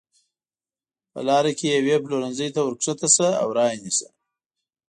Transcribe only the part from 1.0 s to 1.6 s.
په لاره